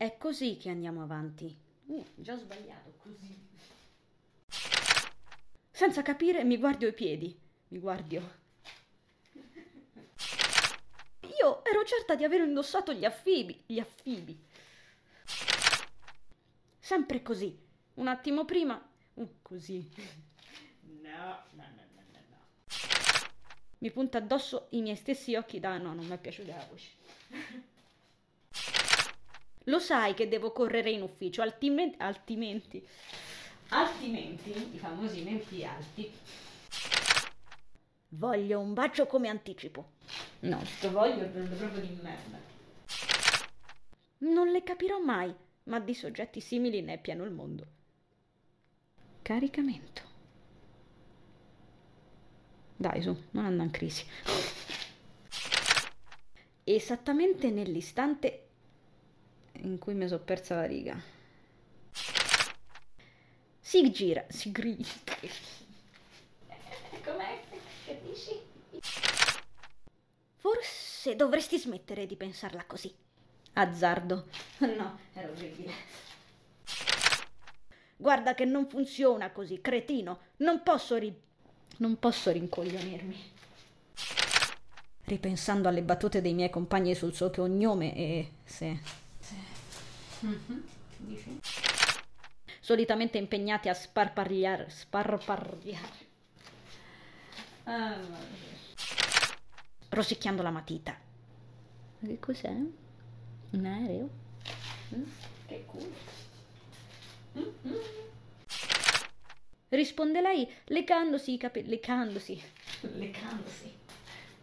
[0.00, 1.54] è così che andiamo avanti.
[1.84, 3.38] Uh, già ho sbagliato, così.
[5.70, 7.38] Senza capire mi guardo i piedi.
[7.68, 8.38] Mi guardo.
[11.38, 13.62] Io ero certa di aver indossato gli affibi.
[13.66, 14.42] Gli affibi.
[16.78, 17.54] Sempre così.
[17.96, 18.82] Un attimo prima.
[19.12, 19.86] Uh, così.
[21.02, 22.38] No, no, no, no, no, no.
[23.80, 25.76] Mi punta addosso i miei stessi occhi da...
[25.76, 26.88] No, non mi è piaciuta la voce.
[29.64, 32.86] Lo sai che devo correre in ufficio, altrimenti...
[33.68, 36.10] Altrimenti, i famosi menti alti.
[38.08, 39.92] Voglio un bacio come anticipo.
[40.40, 42.38] No, sto voglio è proprio di merda.
[44.18, 45.32] Non le capirò mai,
[45.64, 47.66] ma di soggetti simili ne è pieno il mondo.
[49.22, 50.02] Caricamento.
[52.76, 54.04] Dai, su, non andare in crisi.
[56.64, 58.49] Esattamente nell'istante
[59.62, 61.00] in cui mi sono persa la riga.
[63.60, 64.84] Si gira, si grida.
[67.04, 67.40] Com'è
[67.84, 68.38] che dici?
[70.36, 72.92] Forse dovresti smettere di pensarla così.
[73.54, 74.26] Azzardo.
[74.60, 75.72] No, era orribile.
[77.96, 80.20] Guarda che non funziona così, cretino.
[80.38, 81.14] Non posso ri...
[81.76, 83.16] non posso rincoglionirmi.
[85.04, 88.80] Ripensando alle battute dei miei compagni sul suo cognome e se
[90.20, 90.64] Mhm.
[90.98, 91.38] Dici?
[92.60, 96.08] solitamente impegnati a sparpagliare, sparpagliare,
[97.64, 97.98] Ah,
[99.88, 100.96] rosicchiando la matita.
[101.98, 102.48] Ma che cos'è?
[102.48, 104.08] Un aereo?
[104.94, 105.02] Mm,
[105.46, 105.92] Che culo.
[107.38, 107.74] Mm, mm.
[109.70, 112.40] Risponde lei lecandosi i capelli, lecandosi.
[112.82, 113.78] Leccandosi.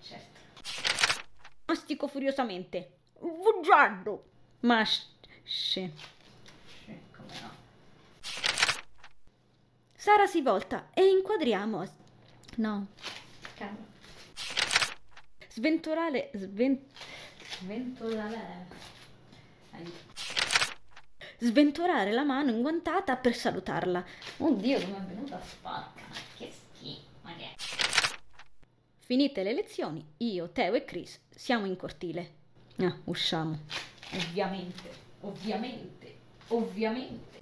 [0.00, 0.40] Certo.
[1.66, 2.98] Mastico furiosamente.
[3.18, 4.24] Bugiardo!
[4.60, 5.06] Ma sh-
[5.44, 5.90] Sì,
[7.12, 7.50] come no.
[9.94, 11.84] Sara si volta e inquadriamo.
[12.56, 12.86] No.
[13.54, 13.86] Cavolo.
[15.48, 16.30] Sventolare.
[16.34, 16.86] Sven...
[17.58, 18.66] Sventolare.
[19.72, 20.14] Aiuto.
[21.38, 24.04] sventolare la mano inguantata per salutarla.
[24.38, 26.02] Oddio, come è venuta sporca.
[26.08, 27.08] Ma che schifo.
[27.22, 27.54] Ma che...
[28.98, 32.44] Finite le lezioni, io, Teo e Chris siamo in cortile.
[32.78, 33.58] Ah, usciamo.
[34.12, 34.90] Ovviamente,
[35.22, 36.16] ovviamente,
[36.48, 37.40] ovviamente.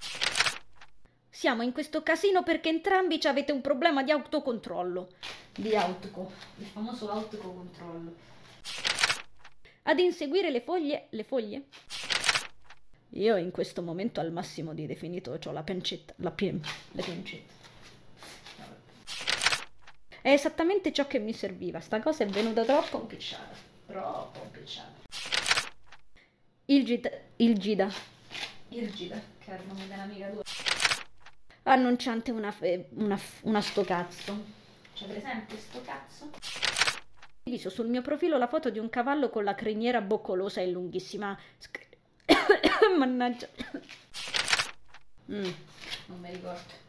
[1.28, 5.09] Siamo in questo casino perché entrambi ci avete un problema di autocontrollo.
[5.55, 6.33] Di autoco.
[6.59, 8.15] Il famoso autocontrollo.
[9.83, 11.09] Ad inseguire le foglie.
[11.11, 11.65] Le foglie?
[13.11, 16.15] Io in questo momento al massimo di definito ho la pancetta.
[16.19, 16.59] La pie-
[16.93, 17.53] Le pancette.
[20.22, 21.81] È esattamente ciò che mi serviva.
[21.81, 22.99] Sta cosa è venuta troppo.
[22.99, 23.55] Pompicciata.
[23.87, 25.03] Troppo pompicciata.
[26.66, 27.10] Il Gida.
[27.36, 27.91] Il Gida.
[28.70, 30.42] Irgida, che è il nome dell'amica tua.
[31.64, 34.44] Annunciante una, fe- una, una sto cazzo.
[34.94, 36.24] C'è presente sto cazzo?
[36.24, 40.69] Ho visto sul mio profilo la foto di un cavallo con la criniera boccolosa e
[40.69, 41.38] lunghissima.
[41.58, 41.86] Sc-
[42.98, 43.48] Mannaggia.
[45.30, 45.50] Mm.
[46.06, 46.82] Non mi ricordo.